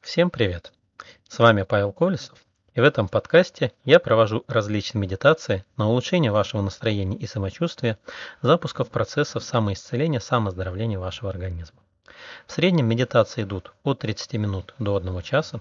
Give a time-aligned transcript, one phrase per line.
[0.00, 0.72] Всем привет!
[1.28, 2.38] С вами Павел Колесов,
[2.74, 7.98] и в этом подкасте я провожу различные медитации на улучшение вашего настроения и самочувствия,
[8.40, 11.78] запусков процессов самоисцеления, самоздоровления вашего организма.
[12.46, 15.60] В среднем медитации идут от 30 минут до 1 часа.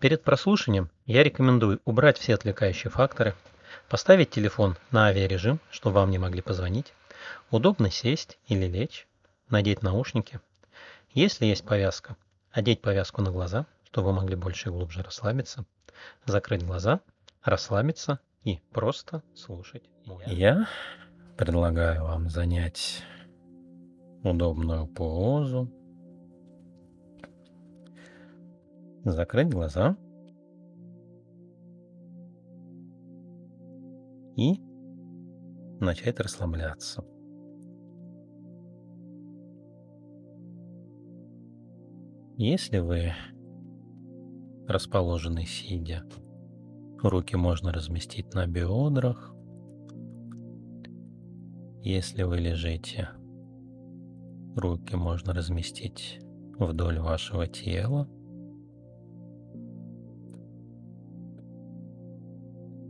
[0.00, 3.34] Перед прослушиванием я рекомендую убрать все отвлекающие факторы,
[3.90, 6.94] поставить телефон на авиарежим, чтобы вам не могли позвонить,
[7.50, 9.06] удобно сесть или лечь,
[9.50, 10.40] надеть наушники.
[11.12, 12.16] Если есть повязка,
[12.50, 15.64] одеть повязку на глаза, чтобы вы могли больше и глубже расслабиться,
[16.26, 17.00] закрыть глаза,
[17.42, 19.84] расслабиться и просто слушать.
[20.26, 20.68] Я
[21.36, 23.02] предлагаю вам занять
[24.22, 25.70] удобную позу,
[29.04, 29.96] закрыть глаза
[34.36, 34.60] и
[35.80, 37.04] начать расслабляться.
[42.40, 43.14] Если вы
[44.68, 46.04] расположены сидя,
[47.02, 49.34] руки можно разместить на бедрах.
[51.82, 53.08] Если вы лежите,
[54.54, 56.20] руки можно разместить
[56.60, 58.06] вдоль вашего тела.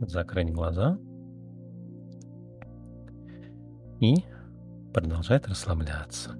[0.01, 0.99] Закрыть глаза
[3.99, 4.13] и
[4.93, 6.37] продолжать расслабляться.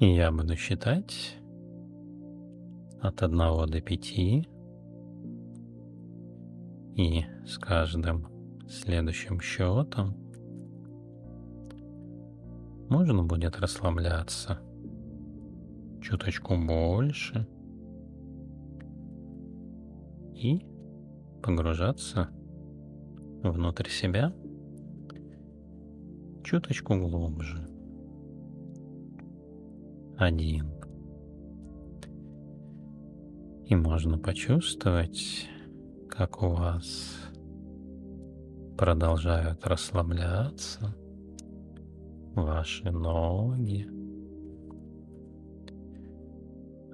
[0.00, 1.36] Я буду считать
[3.00, 4.18] от 1 до 5.
[6.94, 8.28] И с каждым
[8.68, 10.16] следующим счетом
[12.88, 14.60] можно будет расслабляться
[16.00, 17.48] чуточку больше
[20.32, 20.64] и
[21.42, 22.28] погружаться
[23.42, 24.32] внутрь себя
[26.44, 27.77] чуточку глубже
[30.18, 30.74] один.
[33.66, 35.46] И можно почувствовать,
[36.10, 37.16] как у вас
[38.76, 40.94] продолжают расслабляться
[42.34, 43.88] ваши ноги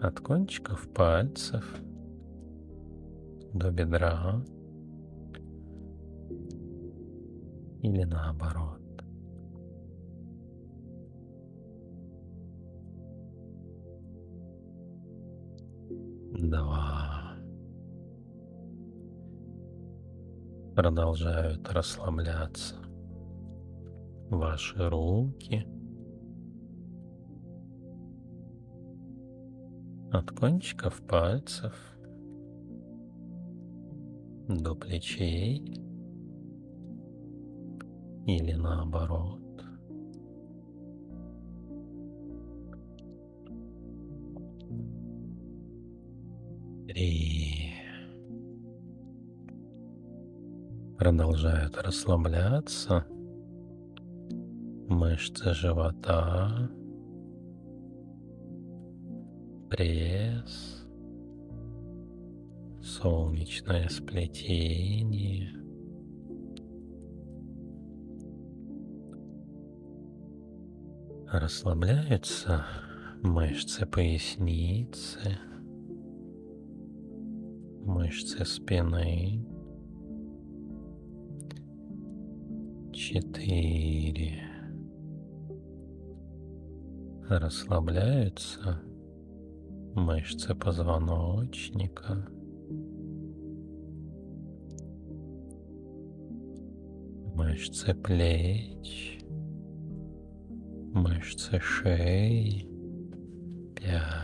[0.00, 1.65] от кончиков пальцев
[3.54, 4.44] до бедра
[7.82, 8.84] или наоборот.
[16.34, 17.37] Два.
[20.75, 22.75] Продолжают расслабляться
[24.31, 25.67] ваши руки.
[30.12, 31.75] От кончиков пальцев
[34.49, 35.61] до плечей
[38.27, 39.44] или наоборот.
[46.87, 47.72] Три.
[50.99, 53.06] Продолжают расслабляться
[54.89, 56.71] мышцы живота,
[59.71, 60.87] пресс,
[62.83, 65.53] солнечное сплетение.
[71.33, 72.66] Расслабляются
[73.22, 75.39] мышцы поясницы
[78.04, 79.42] мышцы спины.
[82.92, 84.42] Четыре.
[87.31, 88.82] Расслабляются
[89.94, 92.28] мышцы позвоночника.
[97.34, 99.19] Мышцы плеч.
[100.92, 102.69] Мышцы шеи.
[103.75, 104.23] Пять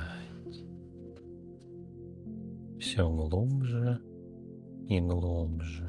[2.91, 4.01] все глубже
[4.89, 5.87] и глубже.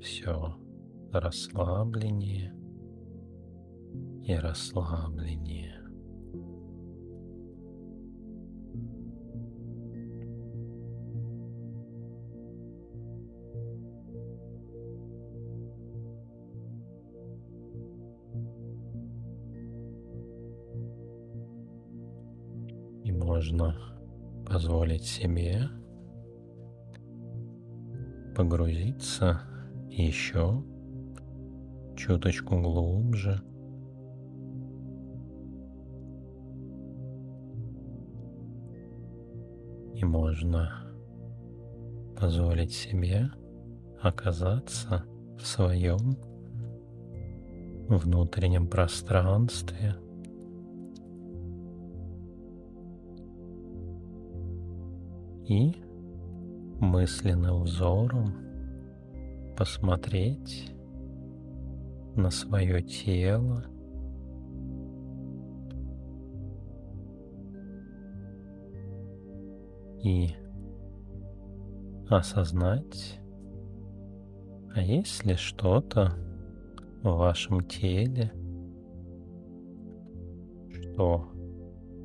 [0.00, 0.56] Все
[1.12, 2.54] расслабленнее
[4.22, 5.74] и расслабленнее.
[23.10, 23.97] Можно
[24.58, 25.68] позволить себе
[28.34, 29.40] погрузиться
[29.88, 30.64] еще
[31.96, 33.40] чуточку глубже.
[39.94, 40.90] И можно
[42.16, 43.30] позволить себе
[44.02, 45.04] оказаться
[45.38, 46.16] в своем
[47.88, 49.94] внутреннем пространстве
[55.48, 55.74] и
[56.78, 58.34] мысленным взором
[59.56, 60.70] посмотреть
[62.14, 63.64] на свое тело,
[70.02, 70.28] и
[72.08, 73.18] осознать,
[74.74, 76.12] а есть ли что-то
[77.02, 78.32] в вашем теле,
[80.70, 81.26] что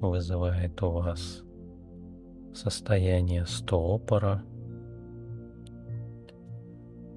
[0.02, 1.44] вызывает у вас
[2.54, 4.44] состояние стопора,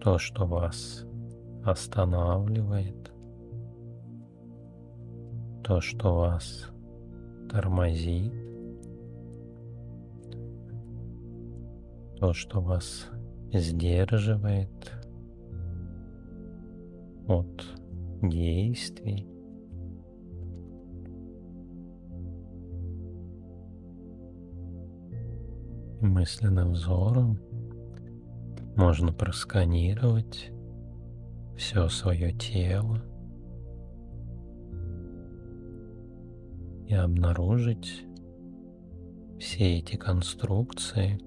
[0.00, 1.04] то, что вас
[1.64, 3.12] останавливает,
[5.64, 6.70] то, что вас
[7.50, 8.32] тормозит,
[12.18, 13.08] то, что вас
[13.52, 14.92] сдерживает
[17.28, 17.64] от
[18.22, 19.35] действий.
[26.06, 27.38] Мысленным взором.
[28.76, 30.52] Можно просканировать
[31.56, 33.02] все свое тело.
[36.86, 38.06] И обнаружить
[39.40, 41.20] все эти конструкции,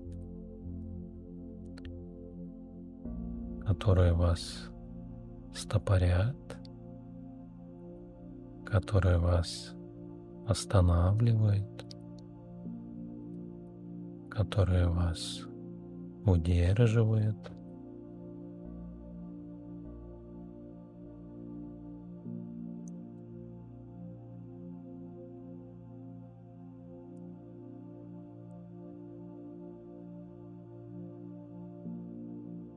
[3.66, 4.70] которые вас
[5.54, 6.58] стопорят,
[8.66, 9.74] которые вас
[10.48, 11.86] останавливают,
[14.40, 15.42] которые вас
[16.26, 17.36] удерживают.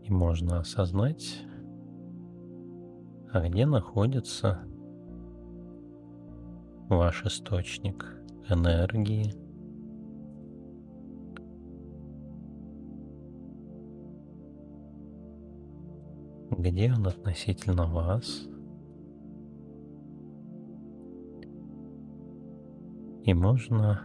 [0.02, 1.42] И можно осознать,
[3.32, 4.64] а где находится
[6.88, 8.04] ваш источник
[8.48, 9.41] энергии,
[16.62, 18.46] где он относительно вас.
[23.24, 24.00] И можно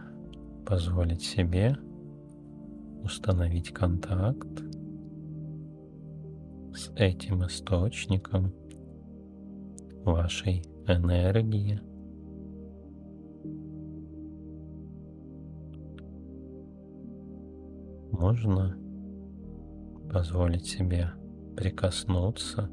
[0.66, 1.76] позволить себе
[3.04, 4.62] установить контакт
[6.74, 8.52] с этим источником
[10.04, 11.80] вашей энергии.
[18.10, 18.76] Можно
[20.10, 21.12] позволить себе
[21.58, 22.70] прикоснуться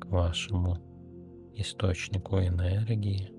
[0.00, 0.78] к вашему
[1.52, 3.30] источнику энергии.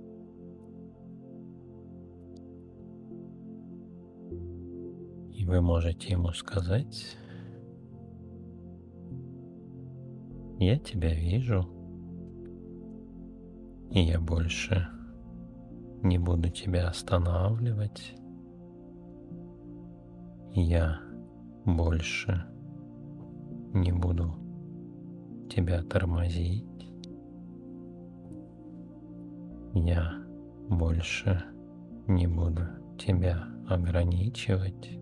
[5.33, 7.17] И вы можете ему сказать,
[10.59, 11.67] я тебя вижу,
[13.89, 14.87] и я больше
[16.03, 18.13] не буду тебя останавливать.
[20.53, 20.99] Я
[21.65, 22.45] больше
[23.75, 24.33] не буду
[25.49, 26.63] тебя тормозить.
[29.73, 30.13] Я
[30.69, 31.43] больше
[32.07, 32.63] не буду
[32.97, 34.97] тебя ограничивать.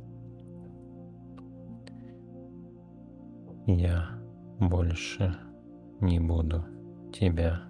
[3.68, 4.10] Я
[4.60, 5.36] больше
[6.02, 6.66] не буду
[7.14, 7.62] тебя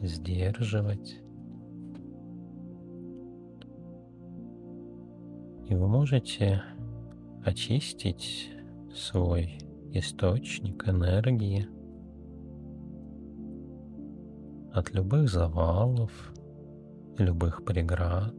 [0.00, 1.20] сдерживать.
[5.68, 6.62] И вы можете
[7.44, 8.50] очистить
[8.94, 9.58] свой
[9.94, 11.68] источник энергии
[14.72, 16.32] от любых завалов,
[17.18, 18.34] любых преград,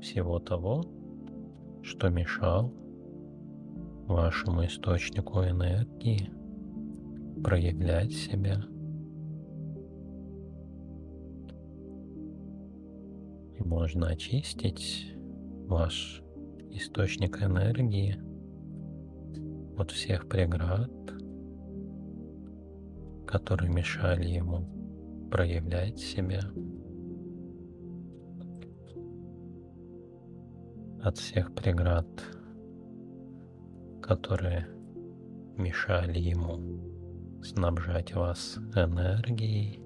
[0.00, 0.84] всего того,
[1.82, 2.74] что мешал
[4.08, 6.28] вашему источнику энергии
[7.44, 8.64] проявлять себя.
[13.56, 15.14] И можно очистить
[15.68, 16.24] ваш
[16.72, 18.18] источник энергии–
[19.80, 20.90] от всех преград,
[23.26, 24.68] которые мешали ему
[25.30, 26.42] проявлять себя,
[31.02, 32.06] от всех преград,
[34.02, 34.68] которые
[35.56, 39.82] мешали ему снабжать вас энергией.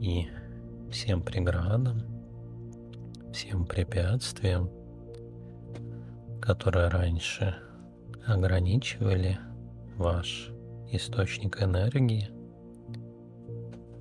[0.00, 0.26] И
[0.90, 2.11] всем преградам,
[3.32, 4.70] всем препятствиям,
[6.40, 7.56] которые раньше
[8.26, 9.38] ограничивали
[9.96, 10.50] ваш
[10.90, 12.28] источник энергии,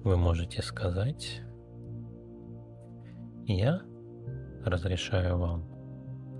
[0.03, 1.41] вы можете сказать,
[3.45, 3.81] я
[4.65, 5.63] разрешаю вам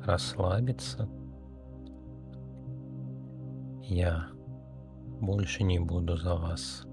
[0.04, 1.08] расслабиться,
[3.84, 4.28] я
[5.22, 6.86] больше не буду за вас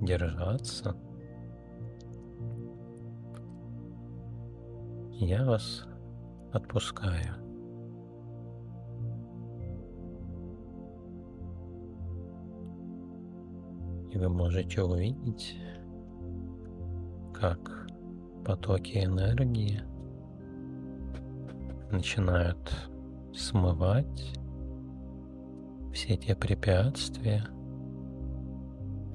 [0.00, 0.96] держаться.
[5.16, 5.86] Я вас
[6.52, 7.34] отпускаю.
[14.10, 15.56] И вы можете увидеть,
[17.32, 17.86] как
[18.44, 19.80] потоки энергии
[21.92, 22.74] начинают
[23.32, 24.38] смывать
[25.92, 27.46] все те препятствия,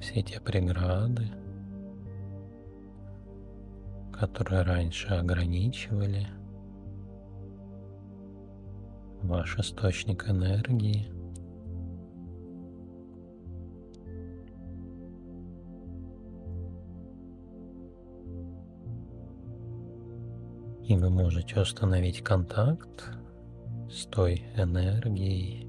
[0.00, 1.30] все те преграды,
[4.20, 6.26] которые раньше ограничивали
[9.22, 11.10] ваш источник энергии.
[20.86, 23.10] И вы можете установить контакт
[23.90, 25.66] с той энергией,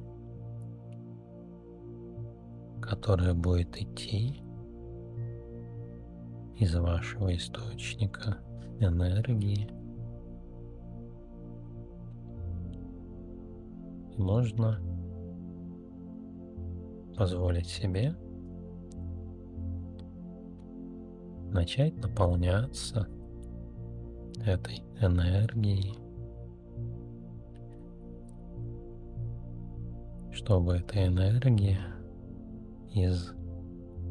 [2.81, 4.43] которая будет идти
[6.61, 8.37] из вашего источника
[8.79, 9.67] энергии.
[14.15, 14.79] И можно
[17.17, 18.13] позволить себе
[21.51, 23.07] начать наполняться
[24.45, 25.97] этой энергией,
[30.31, 31.79] чтобы эта энергия
[32.93, 33.31] из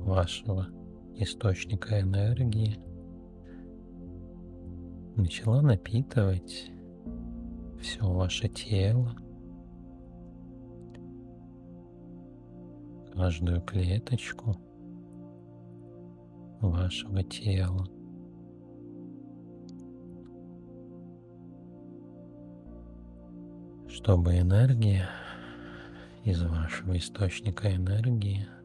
[0.03, 0.67] вашего
[1.23, 2.79] источника энергии
[5.17, 6.71] начала напитывать
[7.81, 9.15] все ваше тело,
[13.13, 14.57] каждую клеточку
[16.61, 17.87] вашего тела.
[23.89, 25.09] Чтобы энергия
[26.25, 28.47] из вашего источника энергии–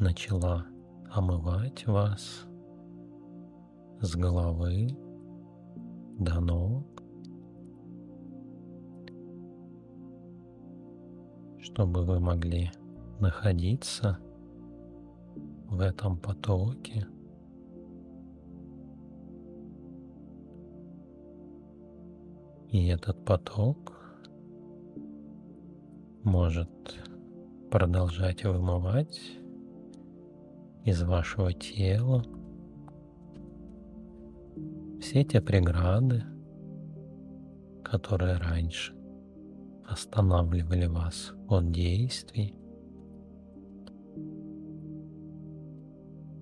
[0.00, 0.66] начала
[1.12, 2.46] омывать вас
[4.00, 4.96] с головы
[6.18, 6.86] до ног,
[11.58, 12.70] чтобы вы могли
[13.18, 14.18] находиться
[15.68, 17.06] в этом потоке.
[22.68, 23.96] И этот поток
[26.22, 26.70] может
[27.68, 29.40] продолжать вымывать
[30.84, 32.24] из вашего тела.
[35.00, 36.22] Все те преграды,
[37.84, 38.94] которые раньше
[39.84, 42.54] останавливали вас от действий,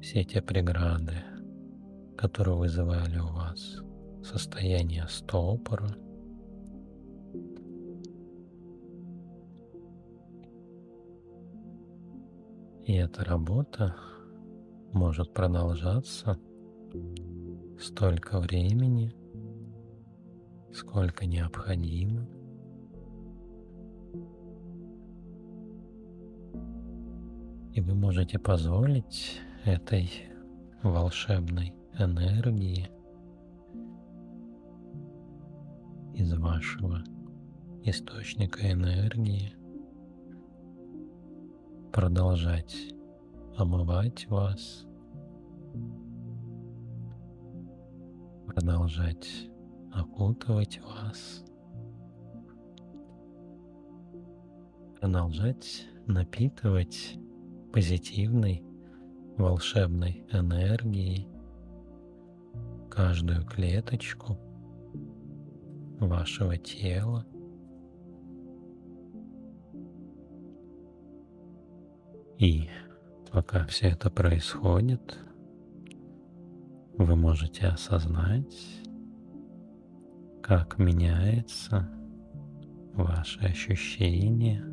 [0.01, 1.17] все те преграды,
[2.17, 3.83] которые вызывали у вас
[4.23, 5.97] состояние стопора,
[12.85, 13.95] и эта работа
[14.93, 16.39] может продолжаться
[17.79, 19.15] столько времени,
[20.73, 22.27] сколько необходимо.
[27.75, 30.11] И вы можете позволить этой
[30.83, 32.91] волшебной энергии
[36.15, 37.05] из вашего
[37.85, 39.53] источника энергии
[41.93, 42.98] продолжать
[43.59, 44.87] омывать вас,
[48.47, 49.29] продолжать
[49.93, 51.45] окутывать вас,
[55.01, 57.19] продолжать напитывать
[57.73, 58.63] позитивной
[59.37, 61.29] волшебной энергией
[62.89, 64.39] каждую клеточку
[66.01, 67.27] вашего тела–
[72.39, 72.69] И
[73.31, 75.19] пока все это происходит,
[76.97, 78.57] вы можете осознать,
[80.43, 81.89] как меняется
[82.95, 84.65] ваше ощущение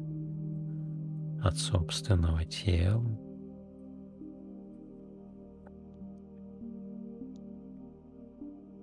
[1.44, 3.06] от собственного тела.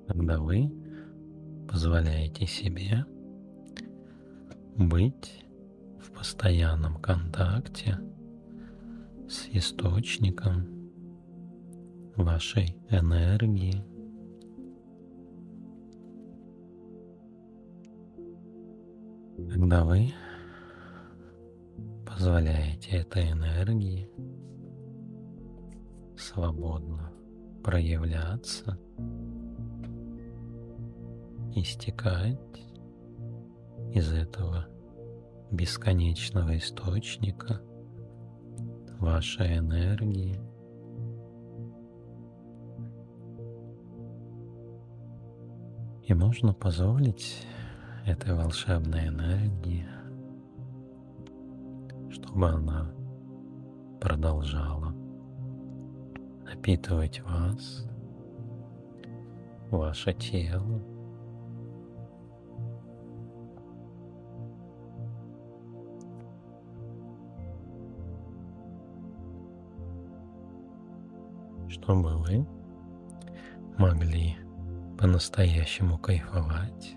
[0.07, 0.71] Когда вы
[1.69, 3.05] позволяете себе
[4.77, 5.45] быть
[5.99, 7.99] в постоянном контакте
[9.33, 10.91] с источником
[12.17, 13.83] вашей энергии.
[19.51, 20.13] Когда вы
[22.07, 24.11] позволяете этой энергии
[26.15, 27.11] свободно
[27.65, 28.79] проявляться,
[31.55, 32.67] истекать
[33.95, 34.67] из этого
[35.51, 37.63] бесконечного источника–
[39.03, 40.39] вашей энергии.
[46.05, 47.45] И можно позволить
[48.07, 49.87] этой волшебной энергии,
[52.11, 52.93] чтобы она
[54.01, 54.95] продолжала
[56.45, 57.87] напитывать вас,
[59.71, 60.92] ваше тело,
[71.73, 72.47] чтобы вы
[73.79, 74.37] могли
[74.99, 76.97] по-настоящему кайфовать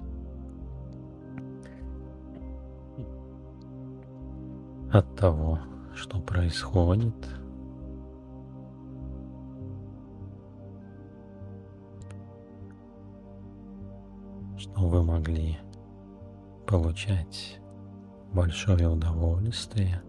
[4.92, 5.60] от того,
[5.94, 7.16] что происходит.
[14.58, 15.58] Что вы могли
[16.68, 17.62] получать
[18.34, 20.02] большое удовольствие,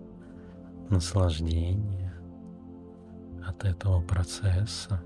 [0.90, 2.06] наслаждение
[3.47, 5.00] от этого процесса.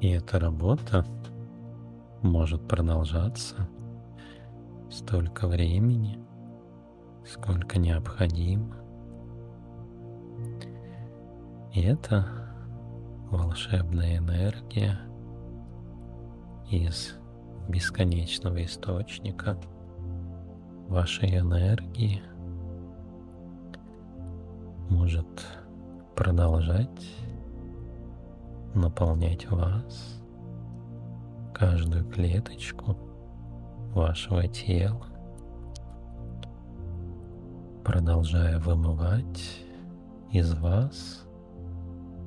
[0.00, 1.04] И эта работа
[2.22, 3.68] может продолжаться
[4.90, 6.18] столько времени,
[7.24, 8.76] сколько необходимо.
[11.72, 12.26] И это
[13.30, 14.98] волшебная энергия
[16.70, 17.14] из
[17.68, 19.56] бесконечного источника
[20.88, 22.22] вашей энергии
[24.92, 25.46] может
[26.14, 27.08] продолжать
[28.74, 30.22] наполнять вас,
[31.54, 32.96] каждую клеточку
[33.94, 35.06] вашего тела,
[37.84, 39.64] продолжая вымывать
[40.30, 41.24] из вас,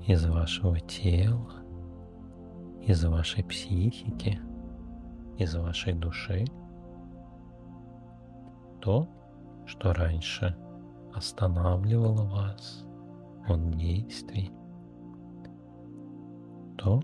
[0.07, 1.53] из вашего тела,
[2.81, 4.39] из вашей психики,
[5.37, 6.45] из вашей души
[8.81, 9.07] то,
[9.65, 10.55] что раньше
[11.15, 12.85] останавливало вас
[13.47, 14.51] от действий,
[16.77, 17.01] то,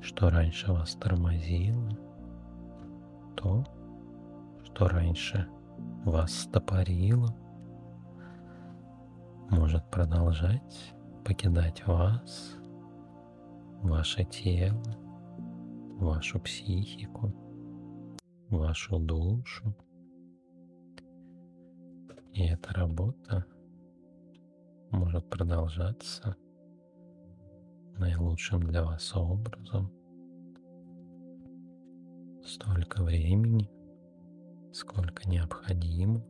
[0.00, 1.90] что раньше вас тормозило,
[3.36, 3.64] то,
[4.64, 5.48] что раньше
[6.04, 7.34] вас стопорило,
[9.50, 10.94] может продолжать
[11.24, 12.56] покидать вас,
[13.82, 14.96] ваше тело,
[15.98, 17.32] вашу психику,
[18.50, 19.74] вашу душу.
[22.32, 23.44] И эта работа
[24.90, 26.34] может продолжаться
[27.98, 29.92] наилучшим для вас образом
[32.42, 33.70] столько времени,
[34.72, 36.24] сколько необходимо.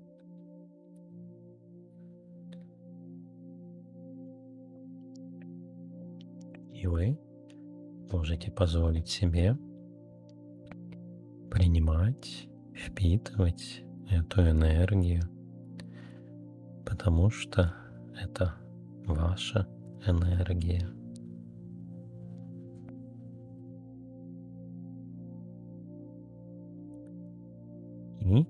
[6.72, 7.16] И вы
[8.10, 9.56] можете позволить себе
[11.48, 15.22] принимать, впитывать эту энергию,
[16.92, 17.74] потому что
[18.20, 18.54] это
[19.06, 19.66] ваша
[20.06, 20.86] энергия.
[28.20, 28.46] И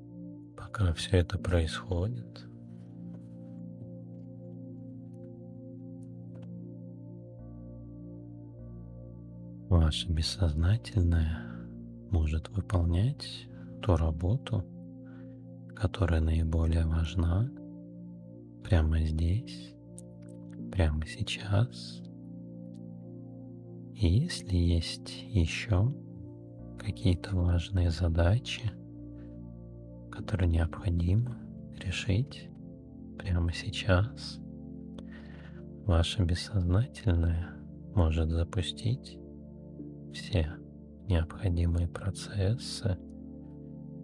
[0.57, 2.45] пока все это происходит,
[9.69, 11.47] ваше бессознательное
[12.11, 13.47] может выполнять
[13.83, 14.65] ту работу,
[15.77, 17.49] которая наиболее важна
[18.65, 19.75] прямо здесь,
[20.71, 22.03] прямо сейчас.
[23.95, 25.95] И если есть еще
[26.79, 28.71] какие-то важные задачи,
[30.11, 31.39] которые необходимо
[31.79, 32.49] решить
[33.19, 34.41] прямо сейчас,
[35.85, 37.49] ваше бессознательное
[37.95, 39.19] может запустить
[40.13, 40.53] все
[41.09, 42.99] необходимые процессы,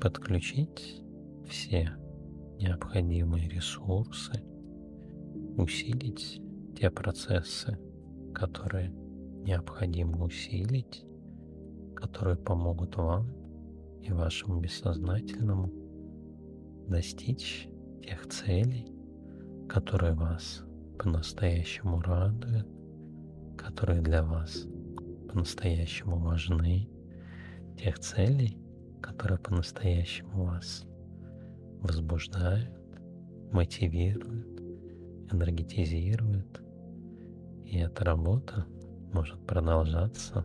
[0.01, 1.03] подключить
[1.49, 1.91] все
[2.61, 4.43] необходимые ресурсы,
[5.59, 6.41] усилить
[6.77, 7.79] те процессы,
[8.35, 8.91] которые
[9.45, 11.05] необходимо усилить,
[11.97, 13.29] которые помогут вам
[14.03, 15.73] и вашему бессознательному
[16.87, 17.69] достичь
[18.03, 18.87] тех целей,
[19.69, 20.63] которые вас
[20.99, 22.69] по-настоящему радуют,
[23.57, 24.67] которые для вас
[25.29, 26.89] по-настоящему важны,
[27.77, 28.57] тех целей,
[29.03, 30.85] которые по-настоящему вас
[31.81, 32.71] возбуждают,
[33.53, 34.58] мотивируют,
[35.33, 36.63] энергетизируют.
[37.65, 38.67] И эта работа
[39.13, 40.45] может продолжаться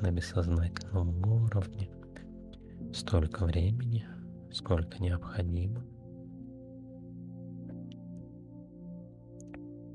[0.00, 1.88] на бессознательном уровне
[2.92, 4.06] столько времени,
[4.52, 5.84] сколько необходимо.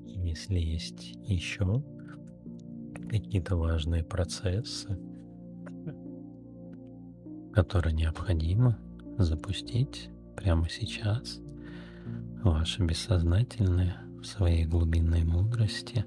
[0.06, 1.84] И если есть еще
[3.10, 5.00] какие-то важные процессы,
[7.54, 8.78] которые необходимо
[9.18, 11.40] запустить прямо сейчас,
[12.44, 16.06] ваше бессознательное в своей глубинной мудрости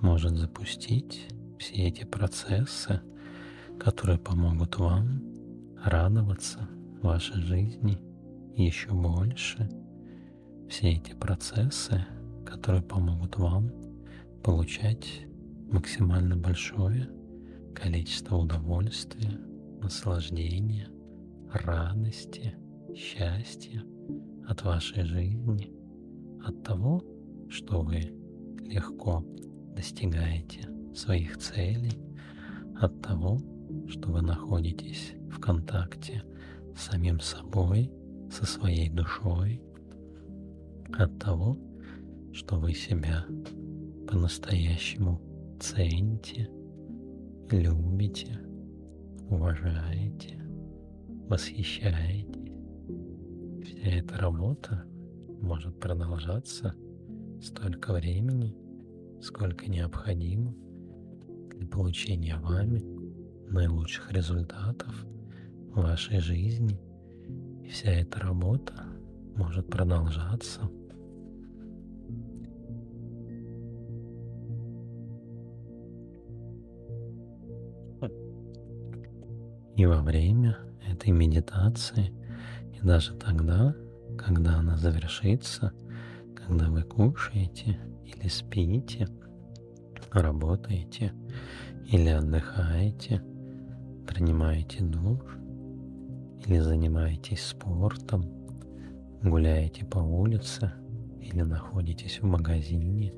[0.00, 1.28] может запустить
[1.58, 3.00] все эти процессы,
[3.78, 5.22] которые помогут вам
[5.84, 6.68] радоваться
[7.02, 7.98] вашей жизни
[8.56, 9.68] еще больше.
[10.68, 12.04] Все эти процессы,
[12.46, 13.70] которые помогут вам
[14.42, 15.26] получать
[15.70, 17.08] максимально большое
[17.74, 19.38] количество удовольствия,
[19.80, 20.88] наслаждения,
[21.52, 22.54] радости,
[22.94, 23.82] счастья
[24.46, 25.72] от вашей жизни,
[26.44, 27.02] от того,
[27.52, 28.00] что вы
[28.64, 29.22] легко
[29.76, 31.98] достигаете своих целей,
[32.80, 33.38] от того,
[33.88, 36.24] что вы находитесь в контакте
[36.74, 37.92] с самим собой,
[38.30, 39.62] со своей душой,
[40.94, 41.58] от того,
[42.32, 43.26] что вы себя
[44.08, 45.20] по-настоящему
[45.60, 46.50] цените,
[47.50, 48.40] любите,
[49.28, 50.42] уважаете,
[51.28, 52.32] восхищаетесь.
[53.62, 54.84] Вся эта работа
[55.42, 56.74] может продолжаться
[57.42, 58.54] столько времени,
[59.20, 60.54] сколько необходимо
[61.56, 62.82] для получения вами
[63.50, 65.04] наилучших результатов
[65.72, 66.80] в вашей жизни.
[67.64, 68.74] И вся эта работа
[69.36, 70.70] может продолжаться
[79.76, 82.12] и во время этой медитации,
[82.72, 83.74] и даже тогда,
[84.16, 85.72] когда она завершится,
[86.46, 89.08] когда вы кушаете или спите,
[90.10, 91.12] работаете
[91.86, 93.22] или отдыхаете,
[94.06, 95.20] принимаете душ
[96.44, 98.24] или занимаетесь спортом,
[99.22, 100.72] гуляете по улице
[101.20, 103.14] или находитесь в магазине.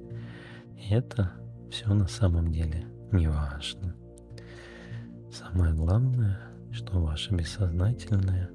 [0.90, 1.32] это
[1.70, 3.94] все на самом деле не важно.
[5.32, 6.38] Самое главное,
[6.70, 8.50] что ваше бессознательное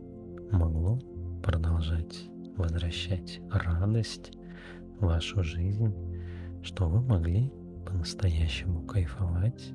[0.52, 1.00] могло
[1.44, 4.32] продолжать возвращать радость
[5.00, 5.94] вашу жизнь,
[6.62, 7.52] что вы могли
[7.86, 9.72] по-настоящему кайфовать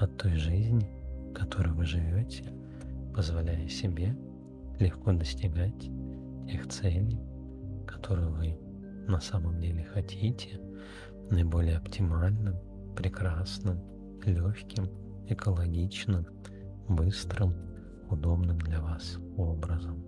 [0.00, 0.88] от той жизни,
[1.34, 2.52] которой вы живете,
[3.14, 4.16] позволяя себе
[4.78, 5.90] легко достигать
[6.48, 7.18] тех целей,
[7.86, 8.58] которые вы
[9.08, 10.60] на самом деле хотите,
[11.30, 12.56] наиболее оптимальным,
[12.94, 13.80] прекрасным,
[14.24, 14.88] легким,
[15.28, 16.26] экологичным,
[16.88, 17.54] быстрым,
[18.10, 20.04] удобным для вас образом.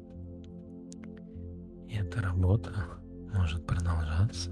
[1.88, 2.97] И эта работа
[3.32, 4.50] может продолжаться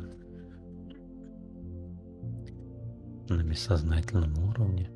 [3.28, 4.90] на бессознательном уровне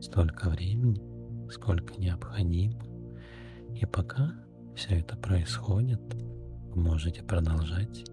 [0.00, 1.00] столько времени,
[1.50, 2.80] сколько необходимо.
[3.74, 4.32] И пока
[4.74, 6.00] все это происходит,
[6.74, 8.04] вы можете продолжать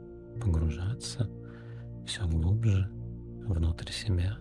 [0.42, 1.30] погружаться
[2.06, 2.90] все глубже
[3.46, 4.38] внутрь себя,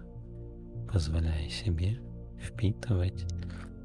[0.93, 2.01] позволяя себе
[2.41, 3.27] впитывать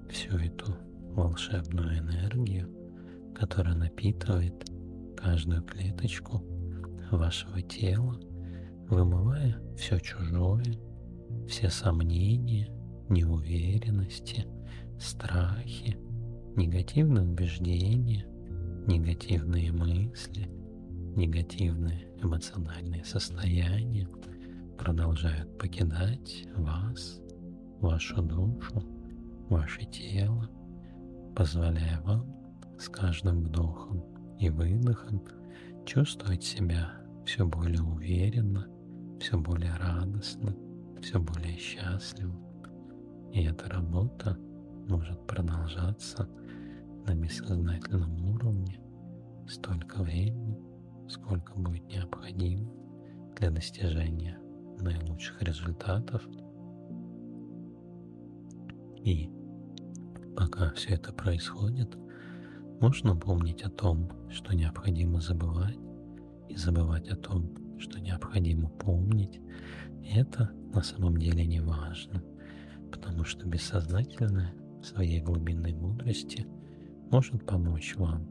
[0.09, 0.75] всю эту
[1.13, 2.69] волшебную энергию,
[3.35, 4.69] которая напитывает
[5.15, 6.43] каждую клеточку
[7.11, 8.19] вашего тела,
[8.89, 10.77] вымывая все чужое,
[11.47, 12.69] все сомнения,
[13.09, 14.45] неуверенности,
[14.99, 15.97] страхи,
[16.55, 18.25] негативные убеждения,
[18.87, 20.49] негативные мысли,
[21.15, 24.07] негативные эмоциональные состояния
[24.77, 27.19] продолжают покидать вас,
[27.79, 28.81] вашу душу,
[29.49, 30.49] ваше тело,
[31.35, 32.25] позволяя вам
[32.79, 35.21] с каждым вдохом и выдохом
[35.85, 36.91] чувствовать себя
[37.25, 38.67] все более уверенно,
[39.19, 40.55] все более радостно,
[41.01, 42.33] все более счастливо.
[43.31, 44.37] И эта работа
[44.87, 46.27] может продолжаться
[47.05, 48.79] на бессознательном уровне
[49.47, 50.57] столько времени,
[51.07, 52.71] сколько будет необходимо
[53.37, 54.37] для достижения
[54.79, 56.23] наилучших результатов.
[59.03, 59.29] И
[60.35, 61.97] пока все это происходит,
[62.79, 65.77] можно помнить о том, что необходимо забывать,
[66.49, 69.39] и забывать о том, что необходимо помнить.
[70.13, 72.23] Это на самом деле не важно,
[72.91, 76.45] потому что бессознательное в своей глубинной мудрости
[77.11, 78.27] может помочь вам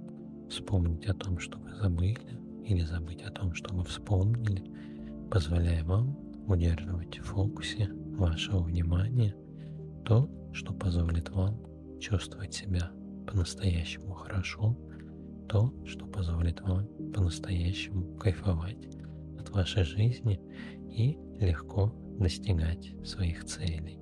[0.49, 4.63] вспомнить о том, что вы забыли, или забыть о том, что вы вспомнили,
[5.31, 9.35] позволяя вам удерживать в фокусе вашего внимания
[10.05, 11.59] то, что позволит вам
[12.01, 12.91] чувствовать себя
[13.33, 14.77] по-настоящему хорошо,
[15.49, 18.87] то, что позволит вам по-настоящему кайфовать
[19.39, 20.39] от вашей жизни
[20.91, 23.99] и легко достигать своих целей.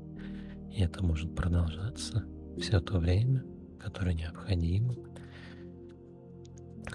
[0.73, 2.25] И это может продолжаться
[2.59, 3.45] все то время,
[3.79, 4.97] которое необходимо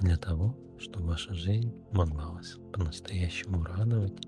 [0.02, 4.28] для того, чтобы ваша жизнь могла вас по-настоящему радовать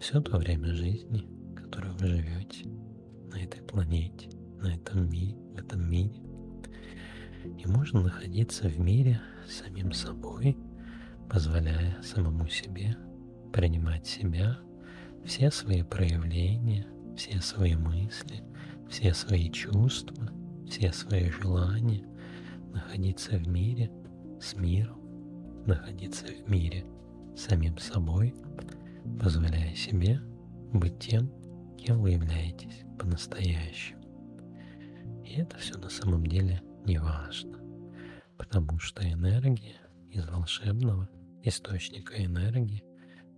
[0.00, 1.24] все то время жизни,
[1.54, 2.68] которое вы живете
[3.30, 4.28] на этой планете,
[4.60, 6.27] на этом мире, в этом мире.
[7.58, 10.56] И можно находиться в мире с самим собой,
[11.28, 12.96] позволяя самому себе
[13.52, 14.58] принимать себя,
[15.24, 18.44] все свои проявления, все свои мысли,
[18.88, 20.30] все свои чувства,
[20.68, 22.06] все свои желания,
[22.72, 23.90] находиться в мире
[24.40, 24.98] с миром,
[25.66, 26.84] находиться в мире
[27.34, 28.34] с самим собой,
[29.20, 30.20] позволяя себе
[30.72, 31.30] быть тем,
[31.76, 33.98] кем вы являетесь по-настоящему.
[35.24, 37.58] И это все на самом деле не важно,
[38.38, 39.76] потому что энергия
[40.10, 41.06] из волшебного
[41.42, 42.82] источника энергии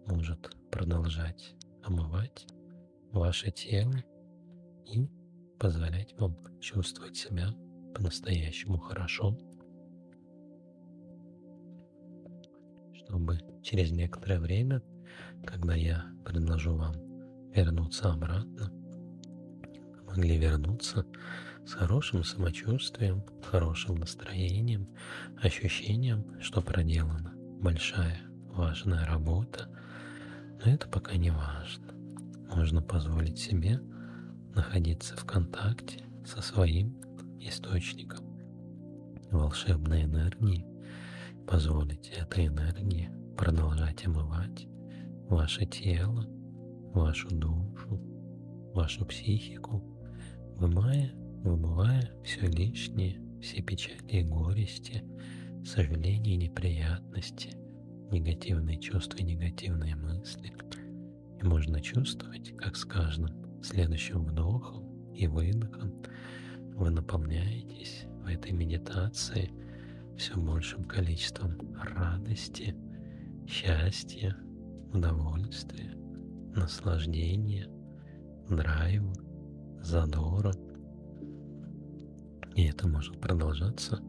[0.07, 2.47] может продолжать омывать
[3.11, 3.97] ваше тело
[4.87, 5.09] и
[5.59, 7.49] позволять вам чувствовать себя
[7.93, 9.37] по-настоящему хорошо,
[12.95, 14.81] чтобы через некоторое время,
[15.45, 16.95] когда я предложу вам
[17.51, 18.80] вернуться обратно,
[20.11, 21.07] могли вернуться
[21.67, 24.89] с хорошим самочувствием, хорошим настроением,
[25.41, 28.21] ощущением, что проделана большая
[28.53, 29.69] важная работа,
[30.65, 31.95] но это пока не важно.
[32.55, 33.81] Можно позволить себе
[34.55, 37.01] находиться в контакте со своим
[37.39, 38.27] источником.
[39.31, 40.67] Волшебной энергии,
[41.47, 44.67] позволить этой энергии продолжать омывать
[45.29, 46.27] ваше тело,
[46.93, 48.01] вашу душу,
[48.75, 49.90] вашу психику,
[50.61, 51.11] вымывая,
[51.43, 55.03] вымывая все лишнее, все печали и горести,
[55.65, 57.57] сожаления и неприятности,
[58.13, 60.53] негативные чувства и негативные мысли.
[61.41, 65.95] И можно чувствовать, как с каждым следующим вдохом и выдохом
[66.75, 69.51] вы наполняетесь в этой медитации
[70.19, 71.57] все большим количеством
[71.97, 72.77] радости,
[73.49, 74.37] счастья,
[74.93, 75.95] удовольствия,
[76.55, 77.67] наслаждения,
[78.51, 79.30] драйва,
[79.91, 80.53] задора.
[82.55, 84.01] И это может продолжаться,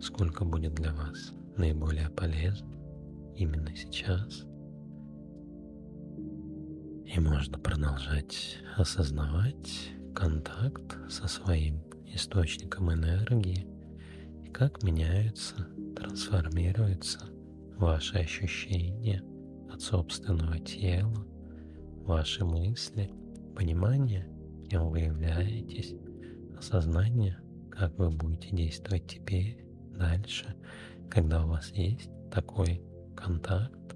[0.00, 2.70] сколько будет для вас наиболее полезно
[3.34, 4.44] именно сейчас.
[7.06, 13.66] И можно продолжать осознавать контакт со своим источником энергии
[14.44, 17.20] и как меняются, трансформируются
[17.76, 19.22] ваши ощущения
[19.72, 21.26] от собственного тела,
[22.04, 23.10] ваши мысли,
[23.54, 24.28] понимание,
[24.68, 25.94] кем вы являетесь,
[26.58, 27.38] осознание,
[27.70, 29.64] как вы будете действовать теперь,
[29.96, 30.54] дальше,
[31.10, 32.82] когда у вас есть такой
[33.14, 33.94] контакт.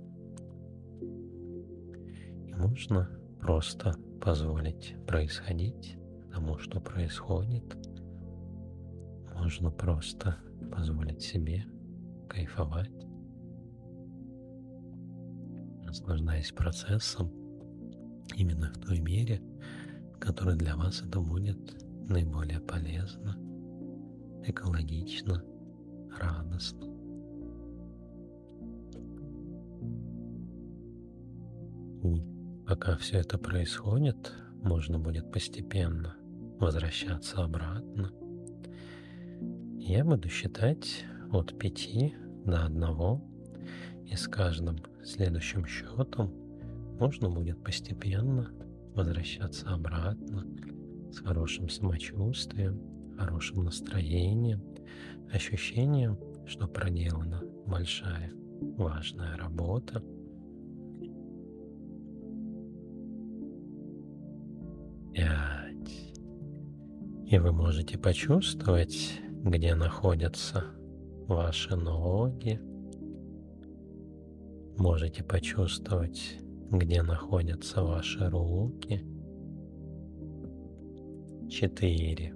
[2.47, 5.97] И можно просто позволить происходить
[6.33, 7.65] тому, что происходит.
[9.35, 10.37] Можно просто
[10.71, 11.65] позволить себе
[12.29, 12.93] кайфовать,
[15.85, 17.33] наслаждаясь процессом
[18.37, 19.43] именно в той мере,
[20.21, 23.39] в которой для вас это будет наиболее полезно,
[24.45, 25.43] экологично,
[26.21, 26.87] радостно.
[32.03, 32.23] И
[32.67, 36.15] пока все это происходит, можно будет постепенно
[36.59, 38.13] возвращаться обратно.
[39.79, 46.31] Я буду считать от 5 до 1, и с каждым следующим счетом
[46.99, 48.51] можно будет постепенно
[48.95, 50.47] возвращаться обратно
[51.13, 52.81] с хорошим самочувствием,
[53.17, 54.63] хорошим настроением,
[55.33, 58.33] ощущением, что проделана большая
[58.77, 60.03] важная работа–
[65.13, 66.13] пять.
[67.27, 70.65] И вы можете почувствовать, где находятся
[71.27, 72.61] ваши ноги.
[74.77, 76.39] Можете почувствовать,
[76.71, 79.05] где находятся ваши руки.
[81.49, 82.35] Четыре.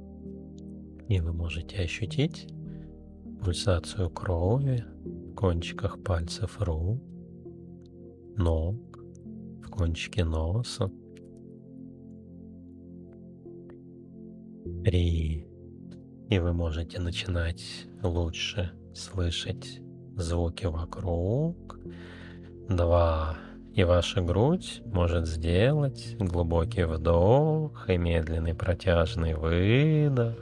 [1.09, 2.49] И вы можете ощутить
[3.45, 7.01] пульсацию крови в кончиках пальцев рук,
[8.37, 8.99] ног,
[9.63, 10.91] в кончике носа.
[14.85, 15.47] Три.
[16.29, 19.81] И вы можете начинать лучше слышать
[20.17, 21.79] звуки вокруг.
[22.69, 23.37] Два.
[23.75, 30.37] И ваша грудь может сделать глубокий вдох и медленный протяжный выдох.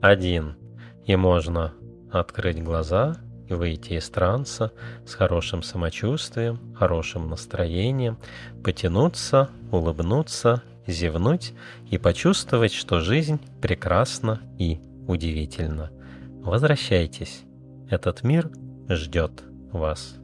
[0.00, 0.56] Один.
[1.04, 1.74] И можно
[2.12, 3.16] открыть глаза
[3.48, 4.72] и выйти из транса
[5.04, 8.16] с хорошим самочувствием, хорошим настроением,
[8.62, 11.52] потянуться, улыбнуться зевнуть
[11.90, 15.90] и почувствовать, что жизнь прекрасна и удивительна.
[16.42, 17.42] Возвращайтесь.
[17.90, 18.50] Этот мир
[18.88, 20.19] ждет вас.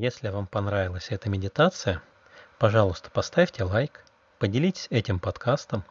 [0.00, 2.00] Если вам понравилась эта медитация,
[2.60, 4.04] пожалуйста, поставьте лайк,
[4.38, 5.82] поделитесь этим подкастом,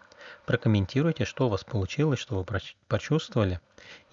[0.45, 2.45] прокомментируйте, что у вас получилось, что вы
[2.87, 3.59] почувствовали,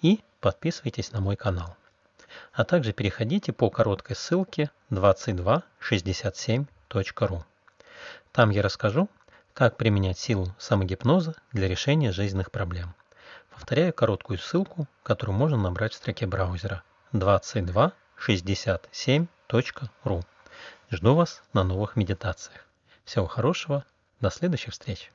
[0.01, 1.77] и подписывайтесь на мой канал.
[2.51, 7.43] А также переходите по короткой ссылке 2267.ru.
[8.33, 9.07] Там я расскажу,
[9.53, 12.93] как применять силу самогипноза для решения жизненных проблем.
[13.49, 19.29] Повторяю короткую ссылку, которую можно набрать в строке браузера 2267.ru.
[20.89, 22.65] Жду вас на новых медитациях.
[23.03, 23.85] Всего хорошего,
[24.19, 25.11] до следующих встреч!